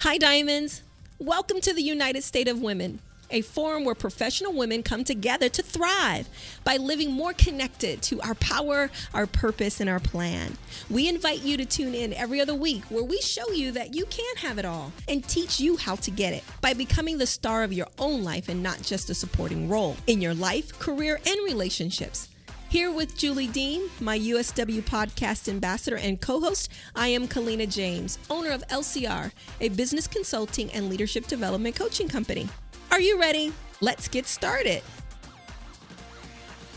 [0.00, 0.82] Hi, Diamonds.
[1.18, 2.98] Welcome to the United State of Women,
[3.30, 6.28] a forum where professional women come together to thrive
[6.64, 10.58] by living more connected to our power, our purpose, and our plan.
[10.90, 14.04] We invite you to tune in every other week where we show you that you
[14.04, 17.64] can have it all and teach you how to get it by becoming the star
[17.64, 21.40] of your own life and not just a supporting role in your life, career, and
[21.42, 22.28] relationships.
[22.68, 28.18] Here with Julie Dean, my USW podcast ambassador and co host, I am Kalina James,
[28.28, 29.30] owner of LCR,
[29.60, 32.48] a business consulting and leadership development coaching company.
[32.90, 33.52] Are you ready?
[33.80, 34.82] Let's get started.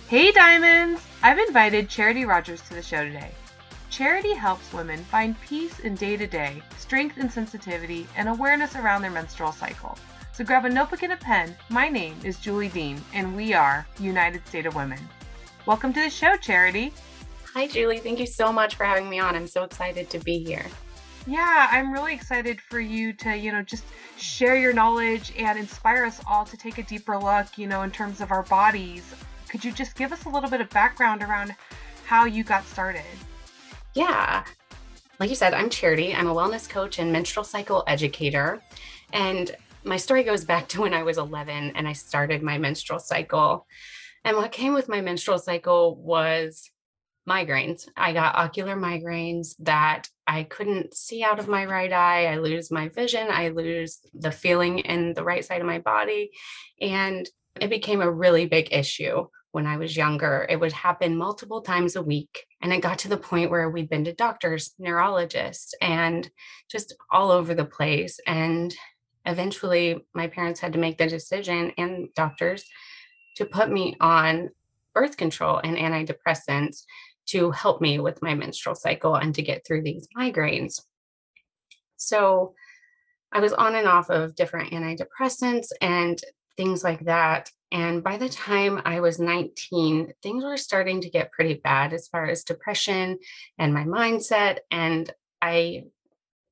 [0.09, 1.01] Hey, Diamonds!
[1.23, 3.31] I've invited Charity Rogers to the show today.
[3.89, 9.01] Charity helps women find peace in day to day, strength and sensitivity, and awareness around
[9.01, 9.97] their menstrual cycle.
[10.33, 11.55] So grab a notebook and a pen.
[11.69, 14.99] My name is Julie Dean, and we are United State of Women.
[15.69, 16.91] Welcome to the show, Charity.
[17.53, 17.99] Hi, Julie.
[17.99, 19.35] Thank you so much for having me on.
[19.35, 20.65] I'm so excited to be here.
[21.27, 23.83] Yeah, I'm really excited for you to, you know, just
[24.17, 27.91] share your knowledge and inspire us all to take a deeper look, you know, in
[27.91, 29.13] terms of our bodies.
[29.47, 31.53] Could you just give us a little bit of background around
[32.03, 33.03] how you got started?
[33.93, 34.45] Yeah.
[35.19, 36.15] Like you said, I'm Charity.
[36.15, 38.59] I'm a wellness coach and menstrual cycle educator.
[39.13, 42.97] And my story goes back to when I was 11 and I started my menstrual
[42.97, 43.67] cycle.
[44.23, 46.69] And what came with my menstrual cycle was
[47.27, 47.87] migraines.
[47.95, 52.25] I got ocular migraines that I couldn't see out of my right eye.
[52.25, 53.27] I lose my vision.
[53.29, 56.31] I lose the feeling in the right side of my body.
[56.81, 57.29] And
[57.61, 60.45] it became a really big issue when I was younger.
[60.49, 62.45] It would happen multiple times a week.
[62.61, 66.29] And it got to the point where we'd been to doctors, neurologists, and
[66.69, 68.19] just all over the place.
[68.27, 68.73] And
[69.25, 72.65] eventually, my parents had to make the decision, and doctors
[73.39, 74.49] to put me on
[74.93, 76.83] birth control and antidepressants
[77.27, 80.81] to help me with my menstrual cycle and to get through these migraines.
[81.95, 82.53] So
[83.31, 86.19] I was on and off of different antidepressants and
[86.57, 87.49] things like that.
[87.71, 92.09] And by the time I was 19, things were starting to get pretty bad as
[92.09, 93.19] far as depression
[93.57, 94.57] and my mindset.
[94.69, 95.09] And
[95.41, 95.83] I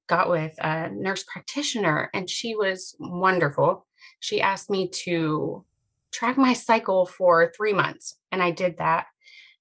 [0.08, 3.86] got with a nurse practitioner, and she was wonderful.
[4.22, 5.66] She asked me to
[6.12, 8.18] track my cycle for three months.
[8.32, 9.06] And I did that.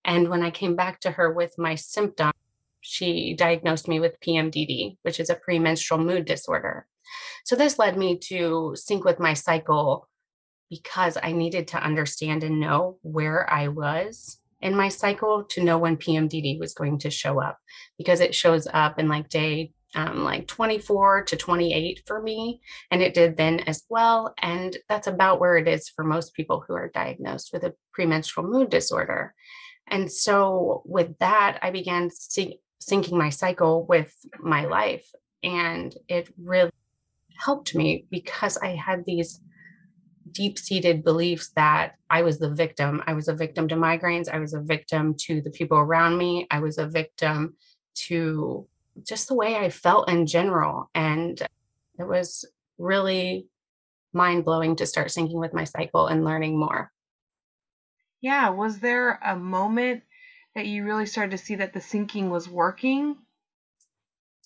[0.04, 2.32] And when I came back to her with my symptom,
[2.80, 6.86] she diagnosed me with PMDD, which is a premenstrual mood disorder.
[7.44, 10.08] So this led me to sync with my cycle
[10.70, 15.78] because I needed to understand and know where I was in my cycle to know
[15.78, 17.58] when PMDD was going to show up
[17.98, 22.60] because it shows up in like day um, like 24 to 28 for me.
[22.90, 24.34] And it did then as well.
[24.40, 28.46] And that's about where it is for most people who are diagnosed with a premenstrual
[28.46, 29.34] mood disorder.
[29.88, 35.10] And so with that, I began syncing my cycle with my life.
[35.42, 36.70] And it really
[37.38, 39.40] helped me because I had these
[40.30, 43.02] deep seated beliefs that I was the victim.
[43.06, 44.28] I was a victim to migraines.
[44.28, 46.46] I was a victim to the people around me.
[46.50, 47.56] I was a victim
[48.08, 48.66] to
[49.02, 50.90] just the way I felt in general.
[50.94, 51.40] And
[51.98, 52.44] it was
[52.78, 53.48] really
[54.12, 56.90] mind blowing to start syncing with my cycle and learning more.
[58.20, 58.48] Yeah.
[58.50, 60.02] Was there a moment
[60.54, 63.16] that you really started to see that the syncing was working?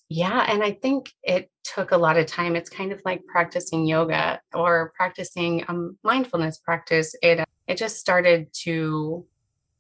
[0.09, 0.45] Yeah.
[0.49, 2.57] And I think it took a lot of time.
[2.57, 7.15] It's kind of like practicing yoga or practicing a mindfulness practice.
[7.23, 9.25] It, uh, it just started to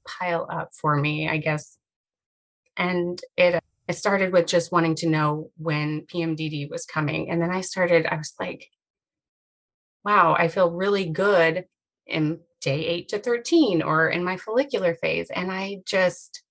[0.06, 1.76] pile up for me, I guess.
[2.76, 3.60] And it uh,
[3.90, 7.28] I started with just wanting to know when PMDD was coming.
[7.28, 8.68] And then I started, I was like,
[10.04, 11.64] wow, I feel really good
[12.06, 15.28] in day eight to 13 or in my follicular phase.
[15.28, 16.44] And I just,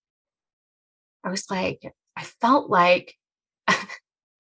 [1.24, 1.82] I was like,
[2.18, 3.16] I felt like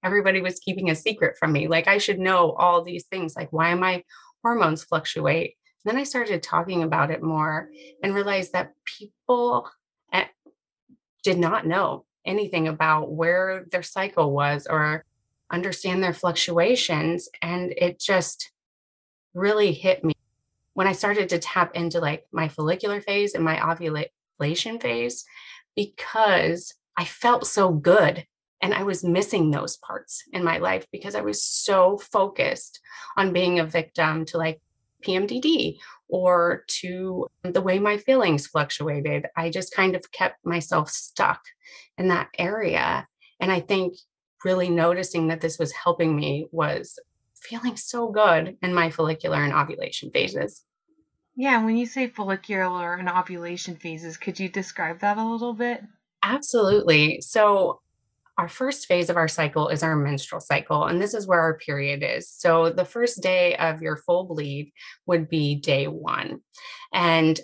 [0.03, 1.69] everybody was keeping a secret from me.
[1.69, 3.33] Like I should know all these things.
[3.33, 4.03] Like, why my
[4.43, 5.55] hormones fluctuate?
[5.85, 7.69] Then I started talking about it more
[8.03, 9.69] and realized that people
[10.11, 10.25] eh,
[11.23, 15.03] did not know anything about where their cycle was or
[15.51, 17.27] understand their fluctuations.
[17.41, 18.51] And it just
[19.33, 20.13] really hit me
[20.73, 25.25] when I started to tap into like my follicular phase and my ovulation phase
[25.75, 28.25] because I felt so good.
[28.61, 32.79] And I was missing those parts in my life because I was so focused
[33.17, 34.61] on being a victim to like
[35.03, 35.77] PMDD
[36.09, 39.27] or to the way my feelings fluctuated.
[39.37, 41.41] I just kind of kept myself stuck
[41.97, 43.07] in that area.
[43.39, 43.95] And I think
[44.43, 46.99] really noticing that this was helping me was
[47.35, 50.63] feeling so good in my follicular and ovulation phases.
[51.35, 55.81] Yeah, when you say follicular and ovulation phases, could you describe that a little bit?
[56.21, 57.21] Absolutely.
[57.21, 57.81] So,
[58.39, 61.57] our first phase of our cycle is our menstrual cycle, and this is where our
[61.57, 62.29] period is.
[62.31, 64.71] So, the first day of your full bleed
[65.05, 66.39] would be day one.
[66.93, 67.37] And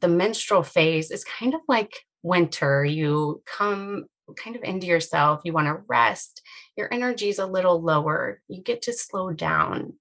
[0.00, 2.84] the menstrual phase is kind of like winter.
[2.84, 4.04] You come
[4.36, 6.42] kind of into yourself, you want to rest,
[6.76, 9.94] your energy is a little lower, you get to slow down.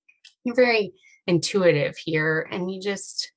[0.44, 0.92] You're very
[1.28, 3.32] intuitive here, and you just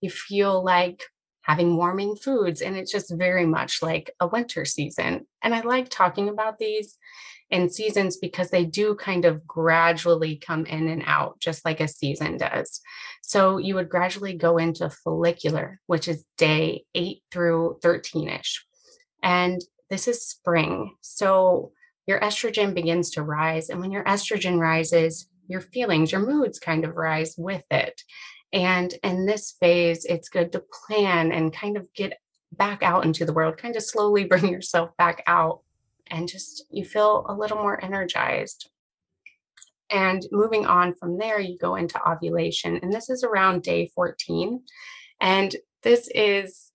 [0.00, 1.04] you feel like
[1.44, 2.60] having warming foods.
[2.60, 5.26] And it's just very much like a winter season.
[5.42, 6.98] And I like talking about these
[7.50, 11.88] in seasons because they do kind of gradually come in and out, just like a
[11.88, 12.80] season does.
[13.22, 18.64] So you would gradually go into follicular, which is day eight through 13 ish.
[19.22, 20.96] And this is spring.
[21.02, 21.72] So
[22.06, 23.68] your estrogen begins to rise.
[23.68, 28.02] And when your estrogen rises, your feelings, your moods kind of rise with it.
[28.54, 32.18] And in this phase, it's good to plan and kind of get
[32.52, 35.60] back out into the world, kind of slowly bring yourself back out
[36.06, 38.70] and just you feel a little more energized.
[39.90, 42.78] And moving on from there, you go into ovulation.
[42.80, 44.62] And this is around day 14.
[45.20, 46.70] And this is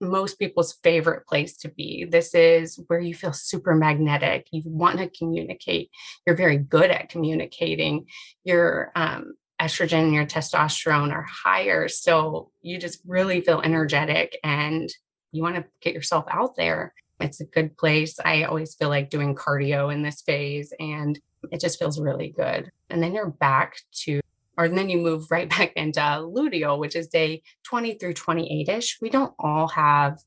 [0.00, 2.04] most people's favorite place to be.
[2.04, 4.48] This is where you feel super magnetic.
[4.50, 5.90] You want to communicate.
[6.26, 8.06] You're very good at communicating.
[8.44, 11.88] You're um, estrogen and your testosterone are higher.
[11.88, 14.90] So you just really feel energetic and
[15.32, 16.94] you want to get yourself out there.
[17.20, 18.18] It's a good place.
[18.22, 21.18] I always feel like doing cardio in this phase and
[21.50, 22.70] it just feels really good.
[22.90, 24.20] And then you're back to,
[24.58, 28.98] or then you move right back into luteal, which is day 20 through 28 ish.
[29.00, 30.18] We don't all have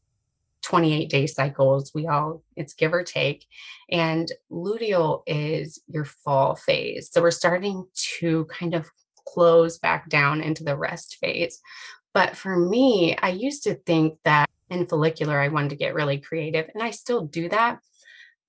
[0.63, 1.93] 28 day cycles.
[1.93, 3.45] We all, it's give or take.
[3.89, 7.09] And luteal is your fall phase.
[7.11, 7.85] So we're starting
[8.19, 8.89] to kind of
[9.25, 11.59] close back down into the rest phase.
[12.13, 16.19] But for me, I used to think that in follicular, I wanted to get really
[16.19, 17.79] creative, and I still do that.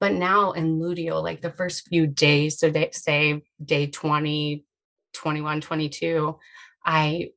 [0.01, 4.65] But now in luteal, like the first few days, so they say day 20,
[5.13, 6.39] 21, 22,
[6.85, 7.31] I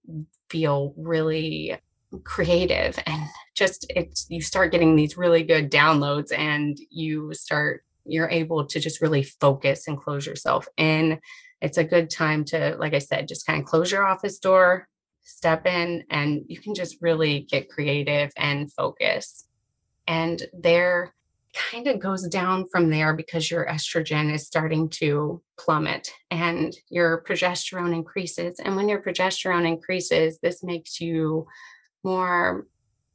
[0.50, 1.78] feel really
[2.24, 3.24] creative and
[3.56, 8.80] just it's you start getting these really good downloads and you start you're able to
[8.80, 11.20] just really focus and close yourself in
[11.64, 14.90] it's a good time to, like I said, just kind of close your office door,
[15.22, 19.48] step in, and you can just really get creative and focus.
[20.06, 21.16] And there
[21.72, 27.24] kind of goes down from there because your estrogen is starting to plummet and your
[27.26, 28.60] progesterone increases.
[28.60, 31.48] And when your progesterone increases, this makes you
[32.04, 32.68] more,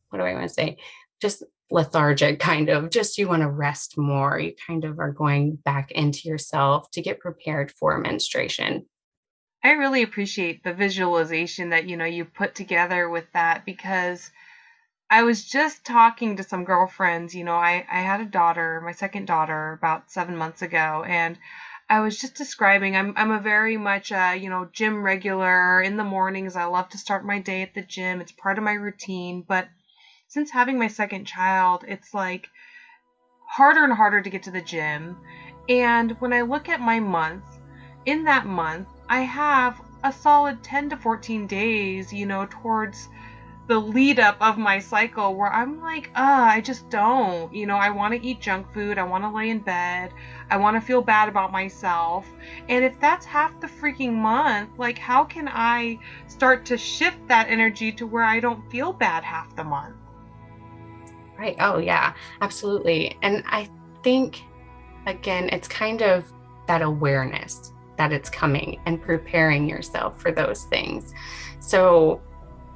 [0.08, 0.78] what do I want to say?
[1.20, 4.38] Just lethargic kind of just you want to rest more.
[4.38, 8.86] You kind of are going back into yourself to get prepared for menstruation.
[9.62, 14.30] I really appreciate the visualization that you know you put together with that because
[15.10, 18.92] i was just talking to some girlfriends you know i i had a daughter my
[18.92, 21.38] second daughter about 7 months ago and
[21.90, 25.80] I was just describing I'm I'm a very much uh, you know gym regular.
[25.80, 28.20] In the mornings I love to start my day at the gym.
[28.20, 29.68] It's part of my routine but
[30.28, 32.48] since having my second child, it's like
[33.46, 35.16] harder and harder to get to the gym.
[35.68, 37.44] And when I look at my month,
[38.04, 43.08] in that month, I have a solid 10 to 14 days, you know, towards
[43.68, 47.52] the lead up of my cycle where I'm like, uh, I just don't.
[47.52, 48.98] You know, I want to eat junk food.
[48.98, 50.12] I want to lay in bed.
[50.50, 52.26] I want to feel bad about myself.
[52.68, 57.48] And if that's half the freaking month, like, how can I start to shift that
[57.48, 59.96] energy to where I don't feel bad half the month?
[61.38, 61.56] Right.
[61.60, 63.16] Oh, yeah, absolutely.
[63.22, 63.70] And I
[64.02, 64.42] think,
[65.06, 66.24] again, it's kind of
[66.66, 71.14] that awareness that it's coming and preparing yourself for those things.
[71.60, 72.20] So,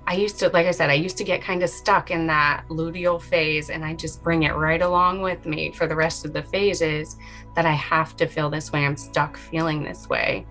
[0.04, 2.64] I used to, like I said, I used to get kind of stuck in that
[2.68, 6.32] luteal phase, and I just bring it right along with me for the rest of
[6.32, 7.16] the phases
[7.54, 8.84] that I have to feel this way.
[8.84, 10.44] I'm stuck feeling this way.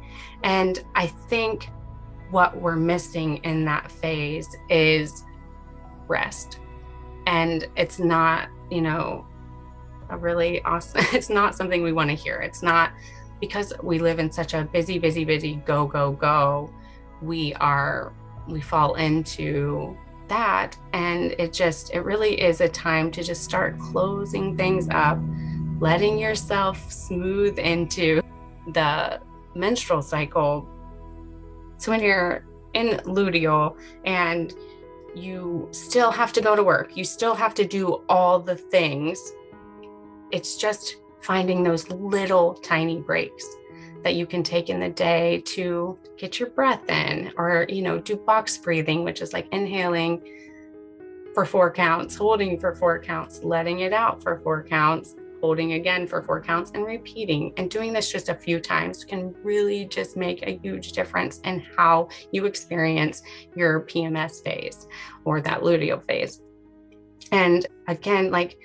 [0.44, 1.70] And I think
[2.30, 5.26] what we're missing in that phase is
[6.08, 6.61] rest
[7.28, 9.26] and it's not you know
[10.10, 12.38] a really awesome it's not something we want to hear.
[12.38, 12.92] It's not
[13.40, 16.70] because we live in such a busy busy busy go go go
[17.22, 18.14] we are
[18.48, 19.98] we fall into
[20.28, 20.78] that.
[20.94, 25.20] And it just it really is a time to just start closing things up
[25.82, 28.22] letting yourself smooth into
[28.74, 29.20] the
[29.56, 30.70] menstrual cycle.
[31.78, 33.76] So when you're in luteal
[34.06, 34.54] and
[35.16, 39.34] you still have to go to work, you still have to do all the things.
[40.32, 43.46] It's just finding those little tiny breaks
[44.04, 48.00] that you can take in the day to get your breath in or you know
[48.00, 50.22] do box breathing which is like inhaling
[51.34, 56.08] for four counts holding for four counts letting it out for four counts holding again
[56.08, 57.54] for four counts and repeating.
[57.58, 61.66] And doing this just a few times can really just make a huge difference in
[61.76, 63.24] how you experience
[63.56, 64.88] your PMS phase
[65.26, 66.42] or that luteal phase.
[67.32, 68.58] And again, like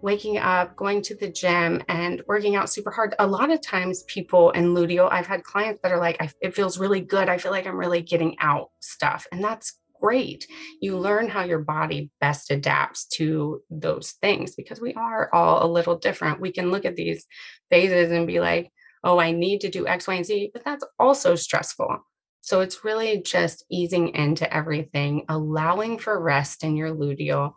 [0.00, 3.14] waking up, going to the gym, and working out super hard.
[3.18, 6.78] A lot of times, people in luteal, I've had clients that are like, it feels
[6.78, 7.28] really good.
[7.28, 9.26] I feel like I'm really getting out stuff.
[9.32, 10.46] And that's great.
[10.80, 15.70] You learn how your body best adapts to those things because we are all a
[15.70, 16.40] little different.
[16.40, 17.26] We can look at these
[17.70, 18.70] phases and be like,
[19.04, 21.98] oh, I need to do X, Y, and Z, but that's also stressful.
[22.40, 27.54] So it's really just easing into everything, allowing for rest in your luteal,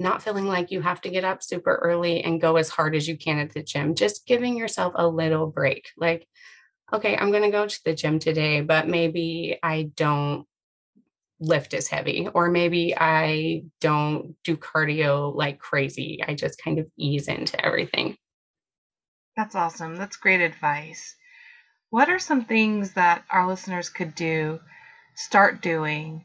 [0.00, 3.06] not feeling like you have to get up super early and go as hard as
[3.06, 5.88] you can at the gym, just giving yourself a little break.
[5.96, 6.26] Like,
[6.92, 10.46] okay, I'm going to go to the gym today, but maybe I don't
[11.42, 16.20] lift as heavy, or maybe I don't do cardio like crazy.
[16.26, 18.16] I just kind of ease into everything.
[19.36, 19.96] That's awesome.
[19.96, 21.16] That's great advice.
[21.90, 24.60] What are some things that our listeners could do,
[25.16, 26.24] start doing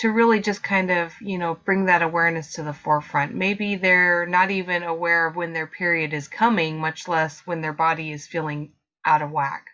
[0.00, 3.34] to really just kind of, you know, bring that awareness to the forefront?
[3.34, 7.72] Maybe they're not even aware of when their period is coming, much less when their
[7.72, 8.72] body is feeling
[9.04, 9.66] out of whack.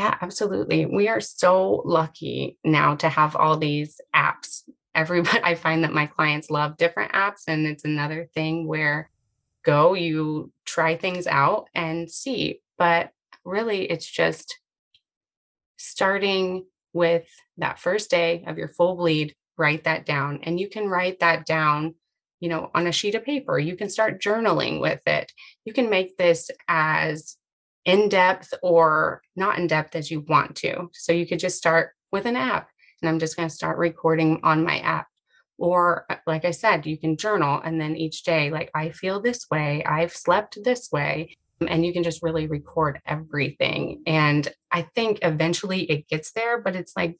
[0.00, 0.86] Yeah, absolutely.
[0.86, 4.62] We are so lucky now to have all these apps.
[4.94, 9.10] Everybody, I find that my clients love different apps, and it's another thing where
[9.62, 12.62] go, you try things out and see.
[12.78, 13.10] But
[13.44, 14.58] really, it's just
[15.76, 16.64] starting
[16.94, 17.28] with
[17.58, 20.40] that first day of your full bleed, write that down.
[20.44, 21.94] And you can write that down,
[22.40, 23.58] you know, on a sheet of paper.
[23.58, 25.30] You can start journaling with it.
[25.66, 27.36] You can make this as
[27.84, 30.90] in depth or not in depth as you want to.
[30.92, 32.68] So you could just start with an app
[33.00, 35.06] and I'm just going to start recording on my app.
[35.58, 39.20] Or, uh, like I said, you can journal and then each day, like, I feel
[39.20, 41.36] this way, I've slept this way.
[41.68, 44.02] And you can just really record everything.
[44.06, 47.18] And I think eventually it gets there, but it's like,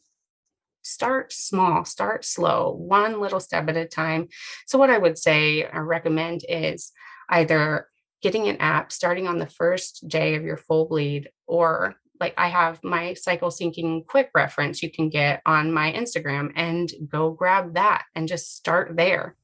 [0.83, 4.29] start small, start slow, one little step at a time.
[4.67, 6.93] So, what I would say or recommend is
[7.29, 7.89] either
[8.23, 12.49] getting an app starting on the first day of your full bleed or like I
[12.49, 17.75] have my cycle syncing quick reference you can get on my Instagram and go grab
[17.75, 19.37] that and just start there.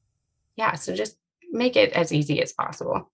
[0.55, 1.17] Yeah, so just
[1.51, 3.11] make it as easy as possible.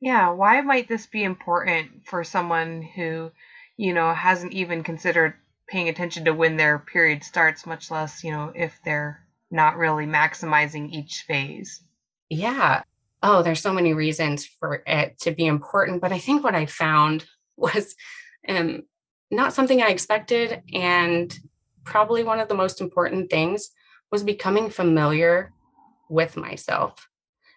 [0.00, 3.30] Yeah, why might this be important for someone who,
[3.78, 5.34] you know, hasn't even considered
[5.66, 10.04] paying attention to when their period starts, much less, you know, if they're not really
[10.04, 11.82] maximizing each phase?
[12.28, 12.82] Yeah
[13.24, 16.02] oh, there's so many reasons for it to be important.
[16.02, 17.24] But I think what I found
[17.56, 17.96] was
[18.48, 18.82] um,
[19.30, 20.62] not something I expected.
[20.72, 21.36] And
[21.84, 23.70] probably one of the most important things
[24.12, 25.52] was becoming familiar
[26.08, 27.08] with myself.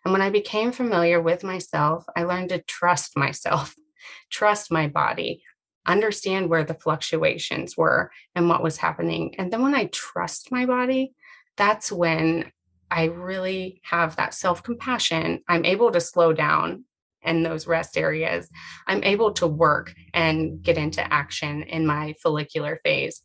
[0.06, 3.76] And when I became familiar with myself, I learned to trust myself,
[4.32, 5.44] trust my body,
[5.86, 9.36] understand where the fluctuations were and what was happening.
[9.38, 11.14] And then when I trust my body,
[11.58, 12.52] that's when
[12.90, 15.42] I really have that self compassion.
[15.48, 16.86] I'm able to slow down
[17.24, 18.50] in those rest areas.
[18.88, 23.22] I'm able to work and get into action in my follicular phase.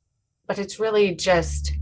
[0.46, 1.72] But it's really just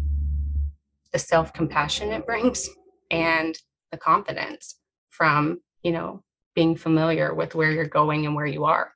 [1.12, 2.68] the self compassion it brings
[3.10, 3.56] and
[3.90, 4.76] the confidence
[5.08, 6.22] from, you know,
[6.54, 8.92] being familiar with where you're going and where you are.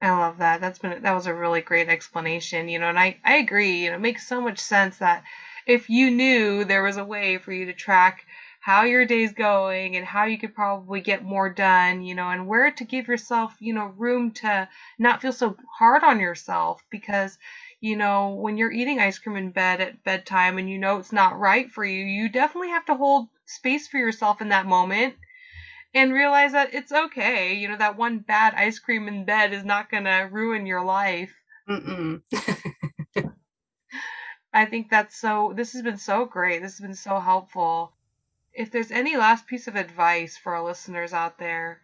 [0.00, 0.60] I love that.
[0.60, 3.90] That's been that was a really great explanation, you know, and I I agree, you
[3.90, 5.24] know, it makes so much sense that
[5.68, 8.24] if you knew there was a way for you to track
[8.58, 12.48] how your day's going and how you could probably get more done, you know, and
[12.48, 17.38] where to give yourself, you know, room to not feel so hard on yourself because,
[17.80, 21.12] you know, when you're eating ice cream in bed at bedtime and you know it's
[21.12, 25.14] not right for you, you definitely have to hold space for yourself in that moment
[25.94, 27.54] and realize that it's okay.
[27.54, 30.82] You know, that one bad ice cream in bed is not going to ruin your
[30.82, 31.34] life.
[34.52, 36.62] I think that's so, this has been so great.
[36.62, 37.92] This has been so helpful.
[38.52, 41.80] If there's any last piece of advice for our listeners out there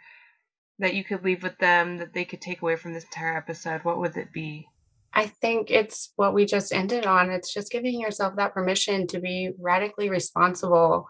[0.78, 3.84] that you could leave with them that they could take away from this entire episode,
[3.84, 4.66] what would it be?
[5.12, 7.30] I think it's what we just ended on.
[7.30, 11.06] It's just giving yourself that permission to be radically responsible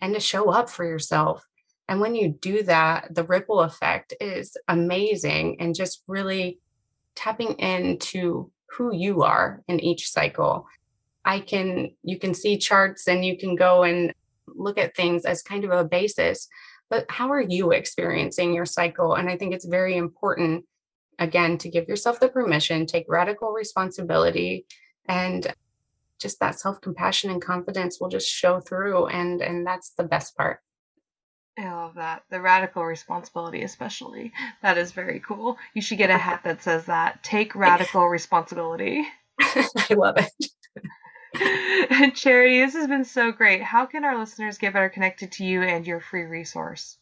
[0.00, 1.44] and to show up for yourself.
[1.88, 6.58] And when you do that, the ripple effect is amazing and just really
[7.14, 10.66] tapping into who you are in each cycle
[11.26, 14.14] I can, you can see charts and you can go and
[14.46, 16.48] look at things as kind of a basis.
[16.88, 19.14] But how are you experiencing your cycle?
[19.14, 20.64] And I think it's very important,
[21.18, 24.66] again, to give yourself the permission, take radical responsibility,
[25.08, 25.52] and
[26.20, 29.06] just that self compassion and confidence will just show through.
[29.06, 30.60] And, and that's the best part.
[31.58, 32.22] I love that.
[32.30, 34.32] The radical responsibility, especially.
[34.62, 35.56] That is very cool.
[35.74, 37.22] You should get a hat that says that.
[37.24, 39.04] Take radical responsibility.
[39.40, 40.50] I love it.
[42.14, 43.62] Charity, this has been so great.
[43.62, 46.98] How can our listeners get better connected to you and your free resource?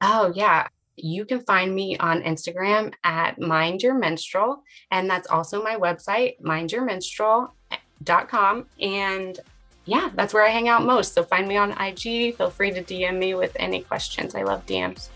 [0.00, 0.66] Oh, yeah.
[0.96, 4.62] You can find me on Instagram at Mind Your Menstrual.
[4.90, 8.66] And that's also my website, mindyourmenstrual.com.
[8.80, 9.38] And
[9.84, 11.14] yeah, that's where I hang out most.
[11.14, 12.36] So find me on IG.
[12.36, 14.34] Feel free to DM me with any questions.
[14.34, 15.10] I love DMs.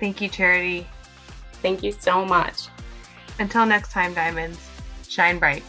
[0.00, 0.86] Thank you, Charity.
[1.54, 2.68] Thank you so much.
[3.38, 4.58] Until next time, Diamonds,
[5.08, 5.62] shine bright.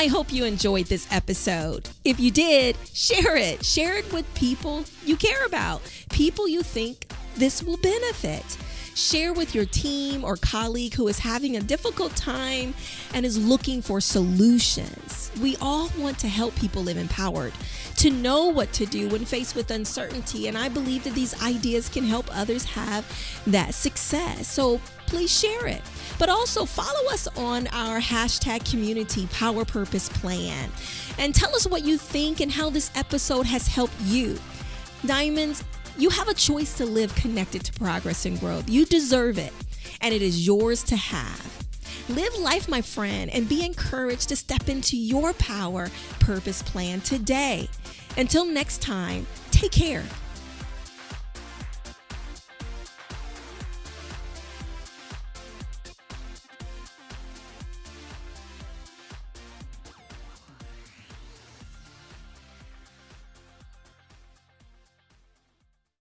[0.00, 1.90] I hope you enjoyed this episode.
[2.06, 3.62] If you did, share it.
[3.62, 8.56] Share it with people you care about, people you think this will benefit.
[9.00, 12.74] Share with your team or colleague who is having a difficult time
[13.14, 15.32] and is looking for solutions.
[15.40, 17.54] We all want to help people live empowered,
[17.96, 20.48] to know what to do when faced with uncertainty.
[20.48, 23.06] And I believe that these ideas can help others have
[23.46, 24.46] that success.
[24.46, 25.80] So please share it.
[26.18, 30.70] But also follow us on our hashtag community power purpose plan
[31.18, 34.38] and tell us what you think and how this episode has helped you.
[35.06, 35.64] Diamonds,
[36.00, 38.68] you have a choice to live connected to progress and growth.
[38.70, 39.52] You deserve it,
[40.00, 41.66] and it is yours to have.
[42.08, 47.68] Live life, my friend, and be encouraged to step into your power purpose plan today.
[48.16, 50.04] Until next time, take care